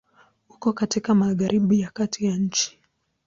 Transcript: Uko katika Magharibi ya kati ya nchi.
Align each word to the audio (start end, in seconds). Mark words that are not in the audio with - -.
Uko 0.49 0.73
katika 0.73 1.15
Magharibi 1.15 1.79
ya 1.79 1.89
kati 1.91 2.25
ya 2.25 2.37
nchi. 2.37 2.79